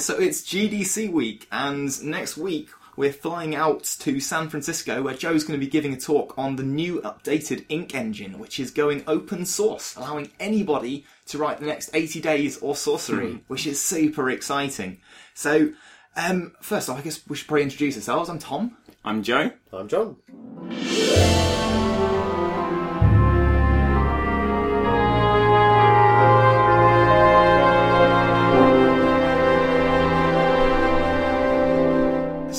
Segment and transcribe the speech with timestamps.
[0.00, 5.14] right, so it's GDC week, and next week we're flying out to San Francisco where
[5.14, 8.70] Joe's going to be giving a talk on the new updated Ink engine, which is
[8.70, 13.80] going open source, allowing anybody to write the next 80 days or sorcery, which is
[13.80, 15.00] super exciting.
[15.34, 15.72] So,
[16.16, 18.30] um, first off, I guess we should probably introduce ourselves.
[18.30, 18.76] I'm Tom.
[19.04, 19.50] I'm Joe.
[19.72, 20.16] I'm Jon.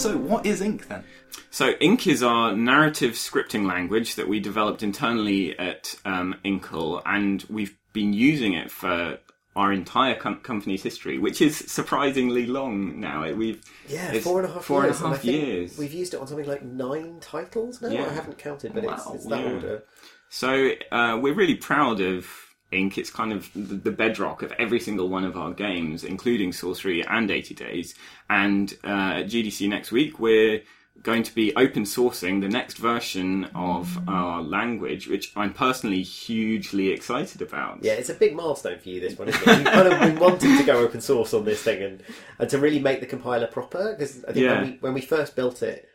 [0.01, 1.03] So, what is Ink then?
[1.51, 7.45] So, Ink is our narrative scripting language that we developed internally at um, Inkle, and
[7.51, 9.19] we've been using it for
[9.55, 13.31] our entire com- company's history, which is surprisingly long now.
[13.31, 14.97] We've Yeah, it's four and a half four years.
[14.97, 15.77] and I half think years.
[15.77, 17.89] We've used it on something like nine titles now.
[17.89, 18.07] Yeah.
[18.07, 19.51] I haven't counted, but it's, it's that yeah.
[19.51, 19.83] order.
[20.29, 22.25] So uh, we're really proud of
[22.71, 22.97] Ink.
[22.97, 27.29] It's kind of the, bedrock of every single one of our games, including Sorcery and
[27.29, 27.95] 80 Days.
[28.29, 30.61] And uh, at GDC next week, we're
[31.03, 36.89] going to be open sourcing the next version of our language, which I'm personally hugely
[36.89, 37.83] excited about.
[37.83, 38.99] Yeah, it's a big milestone for you.
[38.99, 39.57] This one, isn't it?
[39.57, 42.03] You've kind of been wanting to go open source on this thing and,
[42.39, 43.93] and to really make the compiler proper.
[43.93, 44.61] Because I think Yeah.
[44.61, 45.87] when we when we first built it,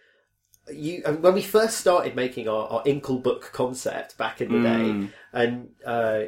[0.73, 5.09] you when we first started making our, our Inkle book concept back in the day,
[5.33, 6.23] and uh,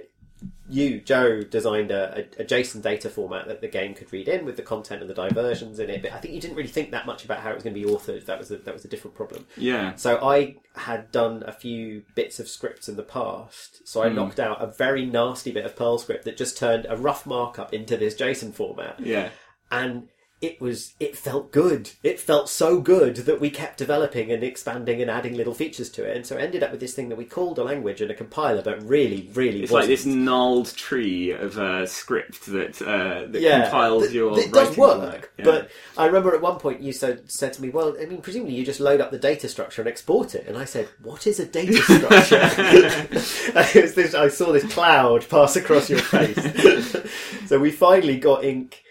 [0.69, 4.57] you Joe designed a, a, JSON data format that the game could read in with
[4.57, 6.03] the content and the diversions in it.
[6.03, 7.81] But I think you didn't really think that much about how it was going to
[7.81, 8.27] be authored.
[8.27, 9.47] That was a, that was a different problem.
[9.57, 9.95] Yeah.
[9.97, 13.87] So I had done a few bits of scripts in the past.
[13.89, 14.17] So I hmm.
[14.17, 17.73] knocked out a very nasty bit of Perl script that just turned a rough markup
[17.73, 19.01] into this JSON format.
[19.01, 19.31] Yeah.
[19.71, 20.09] And
[20.41, 21.91] it was, it felt good.
[22.03, 26.05] It felt so good that we kept developing and expanding and adding little features to
[26.05, 26.17] it.
[26.17, 28.15] And so it ended up with this thing that we called a language and a
[28.15, 29.97] compiler, but really, really It's like wasn't.
[29.99, 34.39] this gnarled tree of a script that uh, that yeah, compiles th- your.
[34.39, 35.45] It does work, Yeah.
[35.45, 38.55] but I remember at one point you said said to me, "Well, I mean, presumably
[38.55, 41.41] you just load up the data structure and export it." And I said, "What is
[41.41, 42.39] a data structure?"
[43.99, 46.97] This- I saw this cloud pass across your face.
[47.47, 48.83] so we finally got ink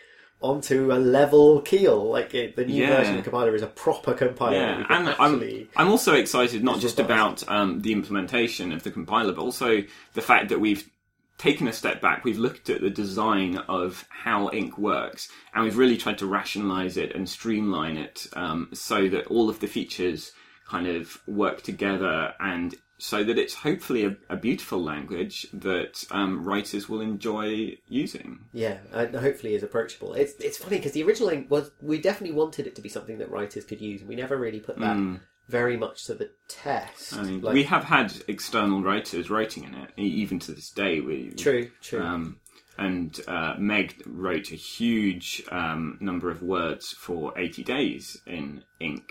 [0.41, 2.09] onto a level keel.
[2.09, 2.97] Like it, the new Yeah.
[2.97, 4.55] version of the compiler is a proper compiler.
[4.57, 9.33] Yeah, and I'm, I'm also excited not just about um, the implementation of the compiler,
[9.33, 9.83] but also
[10.13, 10.89] the fact that we've
[11.37, 12.23] taken a step back.
[12.23, 16.97] We've looked at the design of how ink works, and we've really tried to rationalize
[16.97, 20.31] it and streamline it um, so that all of the features
[20.67, 26.43] kind of work together and so that it's hopefully a, a beautiful language that um,
[26.43, 28.39] writers will enjoy using.
[28.53, 30.13] Yeah, and hopefully is approachable.
[30.13, 33.17] It's it's funny because the original ink was we definitely wanted it to be something
[33.19, 37.15] that writers could use, we never really put that very much to the test.
[37.15, 40.99] I mean, Like- we have had external writers writing in it, even to this day.
[40.99, 42.01] We, True, true.
[42.01, 42.39] Um,
[42.77, 49.09] and uh, Meg wrote a huge um, number of words for 80 days in ink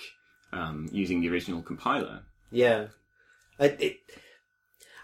[0.52, 2.20] um, using the original compiler.
[2.50, 2.86] yeah,
[3.58, 3.98] I, it.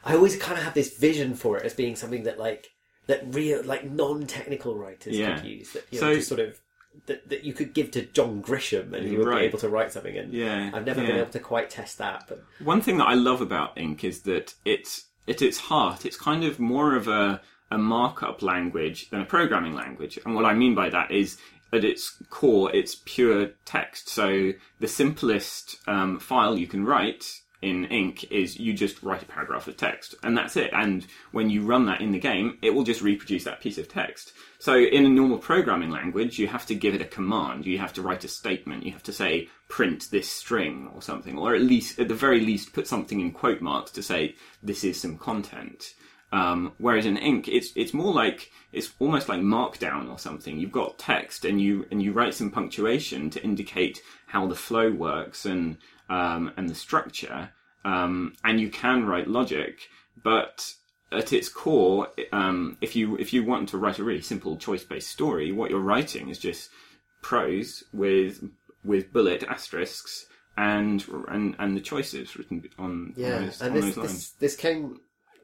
[0.04, 2.68] I always kind of have this vision for it as being something that like
[3.06, 5.36] that real like non-technical writers Yeah.
[5.36, 6.60] could use that you So- just sort of
[7.06, 9.40] that, that you could give to John Grisham and he would Right.
[9.40, 10.14] be able to write something.
[10.16, 11.22] And Yeah, I've never been yeah.
[11.22, 14.54] able to quite test that, but One thing that I love about ink is that
[14.66, 19.24] it's at its heart, it's kind of more of a, a markup language than a
[19.24, 20.18] programming language.
[20.26, 21.38] And what I mean by that is
[21.72, 24.10] at its core, it's pure text.
[24.10, 29.26] So the simplest um, file you can write in ink is you just write a
[29.26, 30.70] paragraph of text and that's it.
[30.72, 33.88] And when you run that in the game it will just reproduce that piece of
[33.88, 34.32] text.
[34.58, 37.64] So in a normal programming language you have to give it a command.
[37.64, 38.84] You have to write a statement.
[38.84, 42.40] You have to say print this string or something or at least at the very
[42.40, 45.94] least put something in quote marks to say this is some content.
[46.32, 50.58] Um, whereas in ink it's it's more like it's almost like markdown or something.
[50.58, 54.90] You've got text and you and you write some punctuation to indicate how the flow
[54.90, 55.76] works and
[56.08, 57.50] um, and the structure,
[57.84, 59.80] um, and you can write logic,
[60.22, 60.74] but
[61.10, 64.84] at its core, um, if you if you want to write a really simple choice
[64.84, 66.70] based story, what you're writing is just
[67.22, 68.42] prose with
[68.84, 70.26] with bullet asterisks
[70.56, 73.36] and and and the choices written on yeah.
[73.36, 75.00] on those, and on this, this this came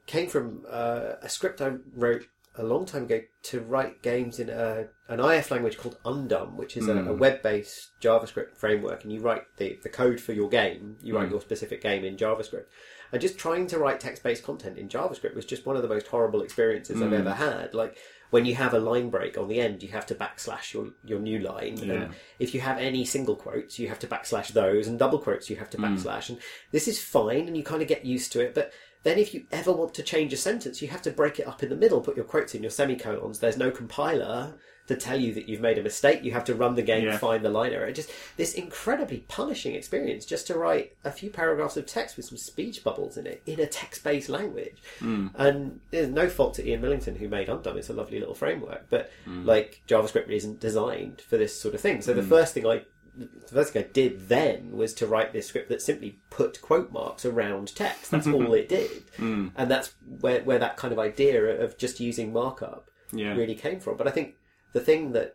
[0.06, 2.26] came from uh, a script I wrote
[2.58, 6.76] a long time ago to write games in a, an IF language called Undum, which
[6.76, 7.18] is a, a hmm.
[7.18, 10.96] web-based JavaScript framework, and you write the, the code for your game.
[11.00, 11.32] You write hmm.
[11.32, 12.66] your specific game in JavaScript.
[13.12, 16.08] And just trying to write text-based content in JavaScript was just one of the most
[16.08, 17.14] horrible experiences I've hmm.
[17.14, 17.74] ever had.
[17.74, 17.96] Like
[18.30, 21.20] when you have a line break on the end, you have to backslash your, your
[21.20, 21.78] new line.
[21.78, 21.92] Yeah.
[21.94, 25.48] And if you have any single quotes, you have to backslash those, and double quotes,
[25.48, 26.28] you have to backslash.
[26.28, 26.38] And
[26.70, 28.54] this is fine, and you kind of get used to it.
[28.54, 28.72] But
[29.02, 31.62] then if you ever want to change a sentence, you have to break it up
[31.62, 33.38] in the middle, put your quotes in, your semicolons.
[33.38, 34.54] There's no compiler
[34.88, 36.24] to tell you that you've made a mistake.
[36.24, 37.18] You have to run the game, Yeah.
[37.18, 37.92] find the line error.
[37.92, 42.38] Just this incredibly punishing experience just to write a few paragraphs of text with some
[42.38, 44.76] speech bubbles in it in a text-based language.
[44.98, 45.28] Hmm.
[45.34, 47.76] And there's no fault to Ian Millington who made Undum.
[47.76, 49.44] It's a lovely little framework, but hmm.
[49.44, 52.00] like JavaScript isn't designed for this sort of thing.
[52.00, 52.28] So the hmm.
[52.30, 52.82] first thing I
[53.18, 56.92] the first thing I did then was to write this script that simply put quote
[56.92, 58.10] marks around text.
[58.10, 59.48] That's all it did, hmm.
[59.56, 63.34] and that's where where that kind of idea of just using markup Yeah.
[63.34, 63.96] really came from.
[63.96, 64.36] But I think
[64.72, 65.34] the thing that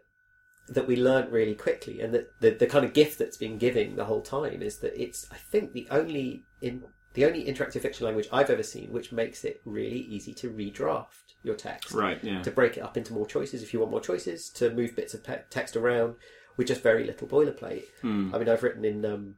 [0.70, 3.96] that we learnt really quickly, and that the, the kind of gift that's been giving
[3.98, 6.84] the whole time is that it's I think the only in
[7.16, 11.36] the only interactive fiction language I've ever seen which makes it really easy to redraft
[11.44, 12.18] your text Right.
[12.24, 12.42] Yeah.
[12.42, 15.14] to break it up into more choices if you want more choices, to move bits
[15.14, 16.16] of pe- text around
[16.58, 17.84] with just very little boilerplate.
[18.04, 19.36] I mean, I've written in um,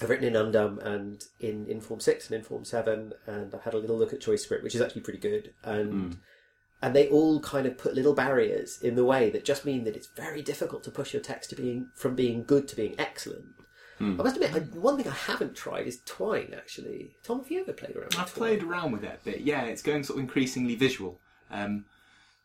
[0.00, 3.78] I've written in Undum and in Inform Six and Inform Seven, and I've had a
[3.78, 6.18] little look at Choice Script, which is actually pretty good, and
[6.80, 9.94] and they all kind of put little barriers in the way that just mean that
[9.94, 13.44] it's very difficult to push your text to being from being good to being excellent.
[14.00, 16.52] I must admit, I, one thing I haven't tried is Twine.
[16.56, 18.06] Actually, Tom, have you ever played around?
[18.06, 18.48] with I've Twine?
[18.58, 19.40] played around with it a bit.
[19.42, 21.20] Yeah, it's going sort of increasingly visual,
[21.52, 21.84] um,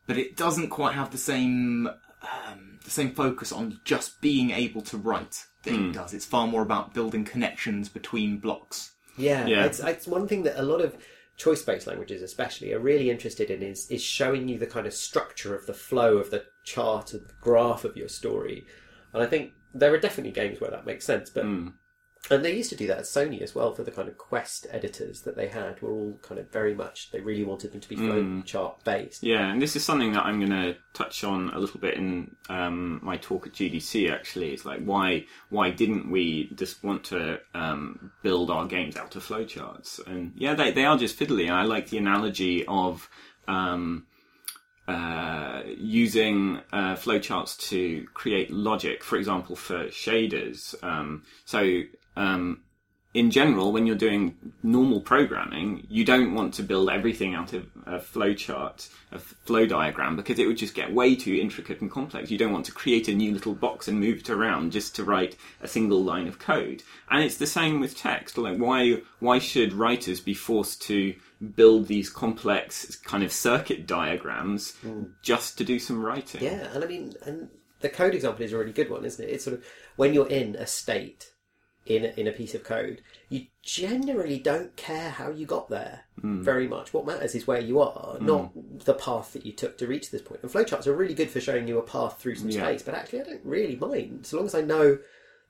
[0.05, 1.87] but it doesn't quite have the same
[2.21, 5.91] um, the same focus on just being able to write that it hmm.
[5.91, 6.13] does.
[6.13, 8.93] It's far more about building connections between blocks.
[9.17, 9.65] Yeah, Yeah.
[9.65, 10.95] It's, it's one thing that a lot of
[11.35, 15.53] choice-based languages, especially, are really interested in is is showing you the kind of structure
[15.53, 18.65] of the flow of the chart of the graph of your story.
[19.13, 21.67] And I think there are definitely games where that makes sense, but hmm.
[22.29, 24.67] And they used to do that at Sony as well for the kind of Quest
[24.71, 27.89] editors that they had were all kind of very much they really wanted them to
[27.89, 29.23] be flow chart based.
[29.23, 32.35] Yeah, and this is something that I'm going to touch on a little bit in
[32.49, 34.11] um, my talk at GDC.
[34.11, 39.15] Actually, it's like why why didn't we just want to um, build our games out
[39.15, 40.05] of flowcharts?
[40.05, 41.43] And yeah, they they are just fiddly.
[41.43, 43.09] And I like the analogy of
[43.47, 44.07] um,
[44.87, 50.81] uh, using uh, flowcharts to create logic, for example, for shaders.
[50.81, 51.81] Um, so,
[52.17, 52.63] um,
[53.13, 57.65] in general, when you're doing normal programming, you don't want to build everything out of
[57.85, 62.29] a flowchart, a flow diagram, because it would just get way too intricate and complex.
[62.29, 65.03] You don't want to create a new little box and move it around just to
[65.03, 66.83] write a single line of code.
[67.09, 68.37] And it's the same with text.
[68.37, 71.15] Like, why why should writers be forced to
[71.55, 74.75] build these complex kind of circuit diagrams
[75.21, 76.43] just to do some writing?
[76.43, 77.49] Yeah, and I mean, and
[77.79, 79.31] the code example is a really good one, isn't it?
[79.31, 79.65] It's sort of
[79.95, 81.31] when you're in a state
[81.87, 86.01] in a, in a piece of code, you generally don't care how you got there
[86.19, 86.41] hmm.
[86.41, 86.93] very much.
[86.93, 88.25] What matters is where you are, hmm.
[88.25, 90.41] not the path that you took to reach this point.
[90.43, 92.63] And flowcharts are really good for showing you a path through some Yeah.
[92.63, 94.99] space, but actually, I don't really mind so long as I know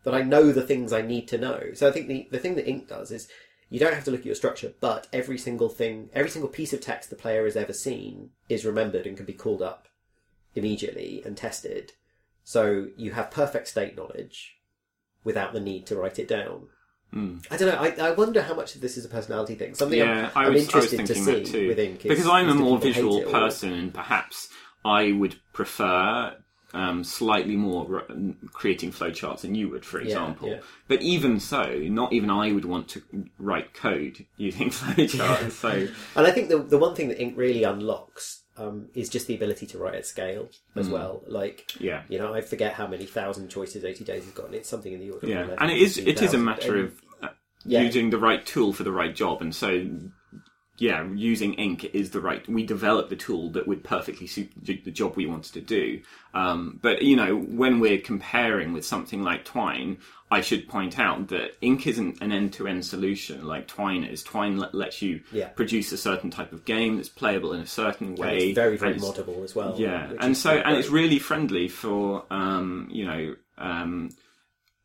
[0.04, 1.72] that I know the things I need to know.
[1.74, 3.28] So I think the the thing that Ink does is.
[3.70, 6.72] You don't have to look at your structure, but every single thing, every single piece
[6.72, 9.90] of text the player has ever seen is remembered and can be called up
[10.56, 11.92] immediately and tested.
[12.46, 14.57] So you have perfect state knowledge
[15.28, 16.68] without the need to write it down.
[17.14, 17.80] I don't know.
[17.80, 19.74] I, I wonder how much of this is a personality thing.
[19.76, 21.68] Something Yeah, I'm, I'm was, interested to see too.
[21.70, 24.50] with Ink is, because I'm a more visual person, and perhaps
[24.86, 26.36] I would prefer
[26.74, 28.16] um, slightly more r-
[28.52, 30.50] creating flowcharts than you would, for example.
[30.50, 30.60] yeah.
[30.88, 33.02] But even so, not even I would want to
[33.40, 35.52] write code using flowcharts.
[35.52, 39.28] so And I think the the one thing that Ink really unlocks um, is just
[39.28, 41.22] the ability to write at scale as well.
[41.28, 41.82] Like, Mm.
[41.82, 42.04] yeah.
[42.10, 44.54] you know, I forget how many thousand choices 80 Days has gotten.
[44.54, 46.76] it's something in the order of Yeah, 11, and it is it is a matter
[46.78, 47.28] And- of uh,
[47.66, 47.82] Yeah.
[47.82, 49.86] using the right tool for the right job, and so
[50.78, 52.48] yeah, using ink is the right.
[52.48, 56.02] We developed the tool that would perfectly suit the job we wanted to do.
[56.34, 59.98] Um, but you know, when we're comparing with something like Twine,
[60.30, 64.22] I should point out that ink isn't an end-to-end solution like Twine is.
[64.24, 65.48] Twine let, lets you Yeah.
[65.48, 68.50] produce a certain type of game that's playable in a certain way.
[68.50, 69.76] it's very, very moddable as well.
[69.78, 74.10] yeah, and so and it's really friendly for um, you know um,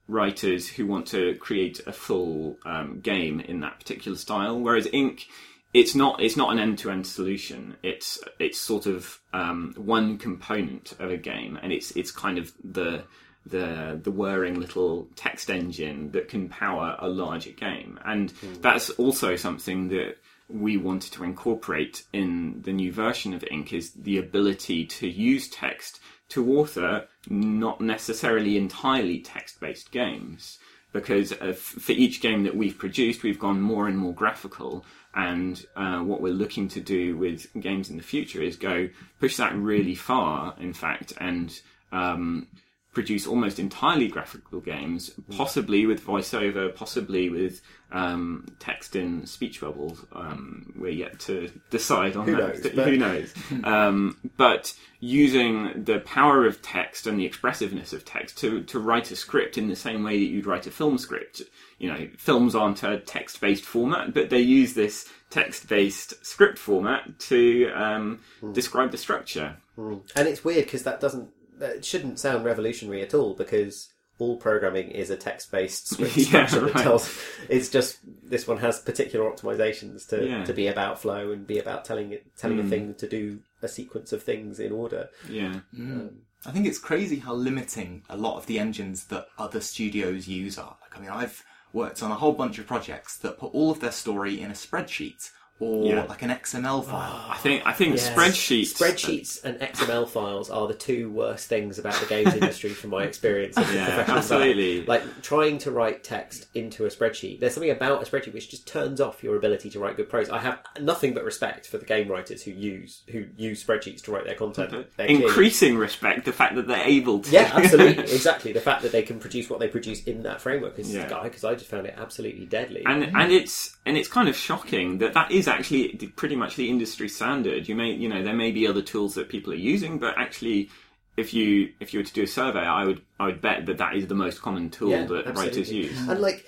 [0.08, 4.58] writers who want to create a full um, game in that particular style.
[4.60, 5.26] Whereas Ink,
[5.74, 7.76] it's not it's not an end to end solution.
[7.82, 12.52] It's it's sort of um, one component of a game, and it's it's kind of
[12.62, 13.04] the
[13.46, 19.36] the the whirring little text engine that can power a larger game, and that's also
[19.36, 20.16] something that
[20.48, 25.48] we wanted to incorporate in the new version of Ink is the ability to use
[25.48, 30.58] text to author not necessarily entirely text based games.
[30.92, 34.84] Because uh, f- for each game that we've produced, we've gone more and more graphical.
[35.14, 38.88] And uh, what we're looking to do with games in the future is go
[39.20, 41.58] push that really far, in fact, and
[41.92, 42.46] um,
[42.92, 50.04] produce almost entirely graphical games, possibly with voiceover, possibly with um, text in speech bubbles.
[50.12, 52.38] Um, we're yet to decide on Who that.
[52.56, 53.34] knows, but- Who knows?
[53.64, 59.10] um, but using the power of text and the expressiveness of text to, to write
[59.10, 61.42] a script in the same way that you'd write a film script.
[61.78, 67.70] You know, films aren't a text-based format, but they use this text-based script format to
[67.74, 68.52] um, Hmm.
[68.52, 69.56] describe the structure.
[69.76, 71.30] And it's weird because that doesn't,
[71.62, 73.88] that shouldn't sound revolutionary at all because
[74.18, 76.82] all programming is a text-based script Yeah, structure that right.
[76.82, 77.18] tells.
[77.48, 80.44] It's just this one has particular optimizations to, Yeah.
[80.44, 82.70] to be about flow and be about telling it telling a hmm.
[82.70, 85.08] thing to do a sequence of things in order.
[85.28, 85.60] Yeah.
[85.74, 85.92] Hmm.
[85.92, 86.10] Um,
[86.44, 90.58] I think it's crazy how limiting a lot of the engines that other studios use
[90.58, 90.76] are.
[90.82, 93.78] Like, I mean, I've worked on a whole bunch of projects that put all of
[93.78, 95.30] their story in a spreadsheet
[95.62, 96.04] or Yeah.
[96.08, 97.24] like an XML file.
[97.30, 98.10] I think I think Yes.
[98.10, 98.74] spreadsheets.
[98.74, 103.04] Spreadsheets and XML files are the two worst things about the games industry from my
[103.04, 103.56] experience.
[103.56, 104.80] as a Yeah, professional absolutely.
[104.80, 104.86] designer.
[104.88, 107.40] Like trying to write text into a spreadsheet.
[107.40, 110.28] There's something about a spreadsheet which just turns off your ability to write good prose.
[110.30, 114.10] I have nothing but respect for the game writers who use who use spreadsheets to
[114.12, 114.70] write their content.
[114.72, 117.30] They're clearly- Increasing respect, the fact that they're able to.
[117.30, 118.52] Yeah, absolutely, exactly.
[118.52, 121.08] The fact that they can produce what they produce in that framework is Yeah.
[121.08, 122.82] Guy because I just found it absolutely deadly.
[122.86, 126.68] and and it's and it's kind of shocking that that is actually pretty much the
[126.68, 127.68] industry standard.
[127.68, 130.70] You may you know there may be other tools that people are using, but actually,
[131.16, 133.78] if you if you were to do a survey, I would I would bet that
[133.78, 135.96] that is the most common tool Yeah, that writers use.
[136.08, 136.44] And like,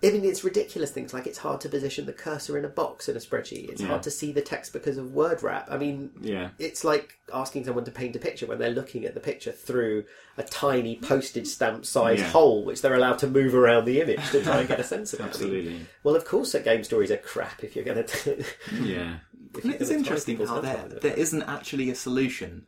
[0.00, 3.08] I mean, it's ridiculous things like it's hard to position the cursor in a box
[3.08, 3.68] in a spreadsheet.
[3.68, 3.88] It's Yeah.
[3.88, 5.66] hard to see the text because of word wrap.
[5.70, 6.50] I mean, Yeah.
[6.58, 10.04] it's like asking someone to paint a picture when they're looking at the picture through
[10.36, 12.28] a tiny postage stamp size Yeah.
[12.28, 15.12] hole, which they're allowed to move around the image to try and get a sense
[15.14, 15.22] of it.
[15.22, 15.86] I mean, Absolutely.
[16.04, 18.44] well, of course, that game stories are crap if you're going to.
[18.82, 19.16] Yeah.
[19.64, 22.66] And it's interesting how there, there isn't actually a solution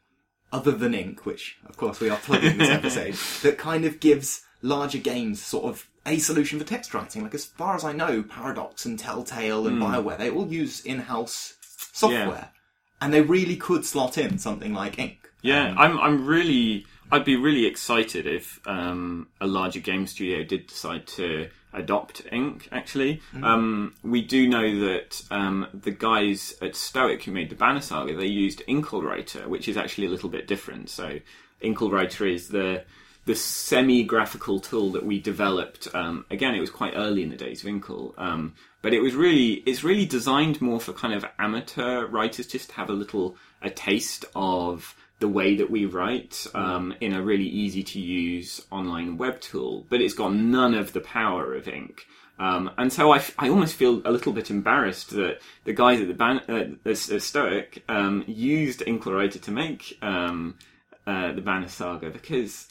[0.51, 4.43] other than Ink, which of course we are plugging this episode, that kind of gives
[4.63, 7.23] larger games sort of a solution for text writing.
[7.23, 11.57] Like as far as I know, Paradox and Telltale and Bioware, they all use in-house
[11.93, 12.51] software.
[13.01, 15.31] And they really could slot in something like Ink.
[15.43, 15.99] Yeah, I'm.
[15.99, 16.87] I'm really.
[17.11, 22.69] I'd be really excited if um, a larger game studio did decide to adopt Ink.
[22.71, 27.81] Actually, um, we do know that um, the guys at Stoic who made the Banner
[27.81, 30.91] Saga they used Inklewriter, which is actually a little bit different.
[30.91, 31.21] So,
[31.63, 32.85] Inklewriter is the
[33.27, 35.89] the semi-graphical tool that we developed.
[35.95, 39.15] Um, again, it was quite early in the days of Inkle, um, but it was
[39.15, 43.37] really it's really designed more for kind of amateur writers just to have a little
[43.63, 48.63] a taste of the way that we write um, in a really easy to use
[48.71, 52.07] online web tool, but it's got none of the power of Ink.
[52.39, 56.01] Um, and so I, f- I almost feel a little bit embarrassed that the guys
[56.01, 60.57] at the ban- uh, uh, Stoic um, used Inklewriter to make um,
[61.07, 62.67] uh, the Banner Saga because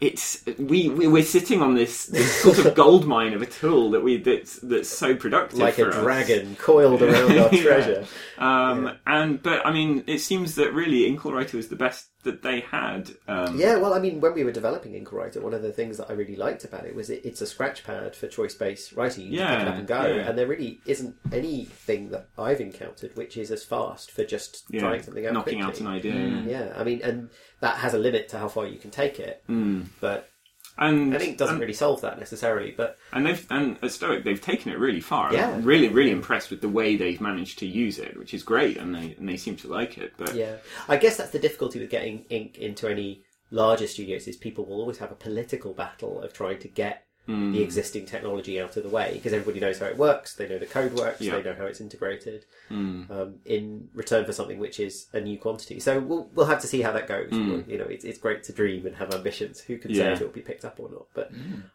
[0.00, 3.90] it's we, we we're sitting on this, this sort of gold mine of a tool
[3.92, 5.94] that we that's that's so productive like a us.
[5.94, 7.62] dragon coiled around our Yeah.
[7.62, 8.06] treasure.
[8.36, 12.60] Um, and but I mean, it seems that really Inklewriter was the best that they
[12.60, 13.10] had.
[13.28, 16.10] Um, Yeah, well, I mean, when we were developing Inkwriter, one of the things that
[16.10, 19.26] I really liked about it was it, it's a scratch pad for choice-based writing.
[19.26, 20.28] You just pick it Yeah, up and go, yeah.
[20.28, 24.80] and there really isn't anything that I've encountered which is as fast for just yeah,
[24.80, 25.72] trying something out knocking quickly.
[25.72, 26.42] out an idea.
[26.46, 27.30] Yeah, I mean, and
[27.60, 29.86] that has a limit to how far you can take it, Mm.
[30.00, 30.28] but
[30.78, 32.72] And I think it doesn't and, really solve that necessarily.
[32.76, 35.32] But and they've and at Stoic they've taken it really far.
[35.32, 35.50] Yeah.
[35.50, 38.76] I'm really really impressed with the way they've managed to use it, which is great,
[38.76, 40.12] and they and they seem to like it.
[40.16, 40.56] But yeah,
[40.88, 44.80] I guess that's the difficulty with getting ink into any larger studios is people will
[44.80, 47.52] always have a political battle of trying to get Mm.
[47.54, 50.58] the existing technology out of the way because everybody knows how it works, they know
[50.58, 51.36] the code works, Yeah.
[51.36, 52.44] they know how it's integrated.
[52.70, 53.10] Mm.
[53.10, 56.66] Um, in return for something which is a new quantity, so we'll we'll have to
[56.68, 57.30] see how that goes.
[57.32, 57.66] Mm.
[57.68, 59.60] You know, it's it's great to dream and have ambitions.
[59.60, 61.06] Who can say if it will be picked up or not?
[61.14, 61.32] But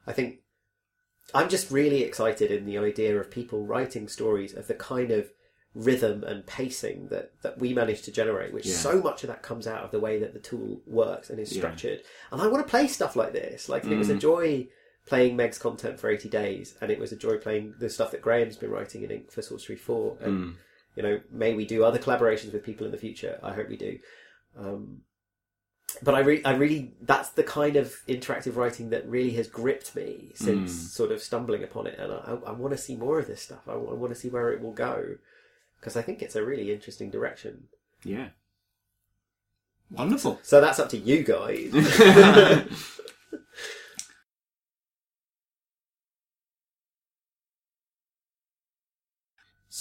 [0.07, 0.39] I think
[1.33, 5.31] I'm just really excited in the idea of people writing stories of the kind of
[5.73, 8.73] rhythm and pacing that, that we manage to generate, which Yeah.
[8.75, 11.53] so much of that comes out of the way that the tool works and is
[11.55, 11.61] Yeah.
[11.61, 12.01] structured.
[12.31, 13.69] And I want to play stuff like this.
[13.69, 14.19] Like it was a Mm.
[14.19, 14.67] joy
[15.11, 18.21] playing Meg's content for 80 days, and it was a joy playing the stuff that
[18.21, 20.17] Graham's been writing in Ink for Sorcery 4.
[20.21, 20.55] And, Mm.
[20.95, 23.37] you know, may we do other collaborations with people in the future.
[23.43, 23.99] I hope we do.
[24.57, 25.01] Um,
[26.01, 29.93] but I, re- I really, that's the kind of interactive writing that really has gripped
[29.97, 30.87] me since Mm.
[30.99, 31.99] sort of stumbling upon it.
[31.99, 33.67] And I, I want to see more of this stuff.
[33.67, 35.17] I, want to see where it will go
[35.79, 37.67] because I think it's a really interesting direction.
[38.05, 38.29] yeah.
[39.91, 40.39] Wonderful.
[40.41, 41.69] So that's up to you guys.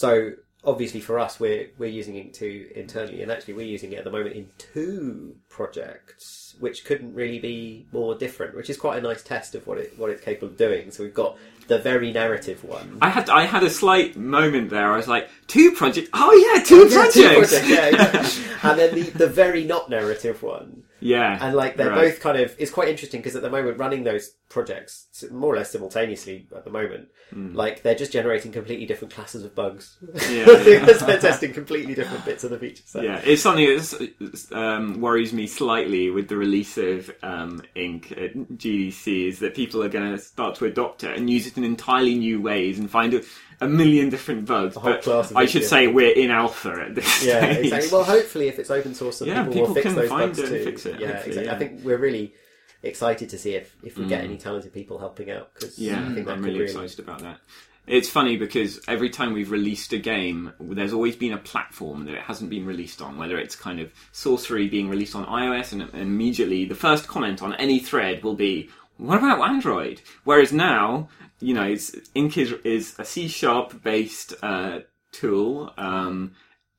[0.00, 0.33] so
[0.64, 4.04] obviously for us, we're we're using Ink two internally, and actually we're using it at
[4.04, 8.57] the moment in two projects, which couldn't really be more different.
[8.57, 10.90] Which is quite a nice test of what it what it's capable of doing.
[10.90, 11.37] So we've got
[11.69, 12.97] the very narrative one.
[13.02, 14.90] I had I had a slight moment there.
[14.90, 16.09] I was like, two projects.
[16.14, 17.14] Oh yeah, two Yeah, projects.
[17.14, 17.28] two
[17.59, 18.45] projects, yeah, exactly.
[18.71, 20.85] and then the, the very not narrative one.
[21.00, 22.11] Yeah, And like they're right.
[22.11, 25.57] both kind of it's quite interesting because at the moment running those projects more or
[25.57, 29.97] less simultaneously at the moment, like they're just generating completely different classes of bugs.
[30.14, 30.80] Yeah, yeah.
[30.80, 33.04] because they're testing completely different bits of the feature set.
[33.04, 38.35] Yeah, it's something that um, worries me slightly with the release of um, Ink at
[38.35, 41.64] GDC is that people are going to start to adopt it and use it in
[41.64, 43.23] entirely new ways and find a,
[43.61, 44.75] a million different bugs.
[44.76, 47.64] whole But class of I should say we're in alpha at this Yeah, stage.
[47.67, 47.88] exactly.
[47.93, 50.38] Well, hopefully, if it's open source, Yeah, people, people will fix can those find bugs
[50.38, 50.64] it and too.
[50.64, 51.45] fix it, Yeah, exactly.
[51.45, 51.55] yeah.
[51.55, 52.35] I think we're really
[52.83, 55.83] excited to see if, if we get any talented people helping out because Mm.
[55.87, 57.38] Yeah, I think I'm could really excited about that.
[57.87, 62.14] It's funny because every time we've released a game, there's always been a platform that
[62.14, 63.19] it hasn't been released on.
[63.19, 67.55] Whether it's kind of Sorcery being released on iOS, and immediately the first comment on
[67.55, 71.09] any thread will be, "What about Android?" Whereas now,
[71.40, 74.80] you know, it's, Ink is, is a C sharp based uh,
[75.12, 76.32] tool, um,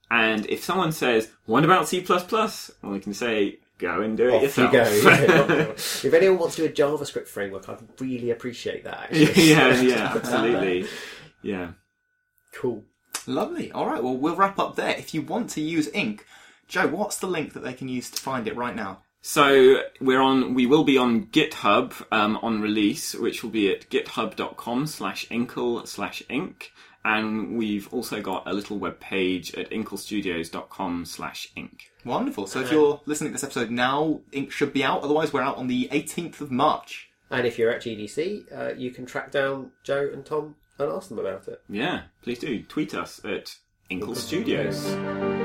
[0.09, 2.49] and if someone says, "What about C++?" well,
[2.83, 5.09] we can say, "Go and do it Off yourself." you go.
[5.09, 5.63] yeah.
[5.75, 9.09] if anyone wants to do a JavaScript framework, I'd really appreciate that.
[9.09, 9.43] Actually.
[9.49, 10.85] yeah, yeah, absolutely.
[11.41, 11.71] Yeah.
[12.53, 12.83] cool.
[13.27, 13.71] Lovely.
[13.71, 14.03] All right.
[14.03, 14.95] Well, we'll wrap up there.
[14.97, 16.25] If you want to use Ink,
[16.67, 19.03] Joe, what's the link that they can use to find it right now?
[19.21, 20.53] So we're on.
[20.55, 25.85] We will be on GitHub um, on release, which will be at github.com slash inkle
[25.85, 26.71] slash ink,
[27.05, 31.91] and we've also got a little web page at inklestudios.com slash ink.
[32.03, 32.47] Wonderful.
[32.47, 35.03] So if you're listening to this episode now, Ink should be out.
[35.03, 37.09] Otherwise, we're out on the 18th of March.
[37.29, 41.09] And if you're at GDC, uh, you can track down Joe and Tom and ask
[41.09, 41.61] them about it.
[41.69, 43.55] Yeah, please do tweet us at
[43.89, 45.40] Inkle Studios.